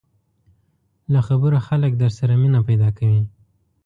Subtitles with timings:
[1.13, 3.21] له خبرو خلک در سره مینه پیدا کوي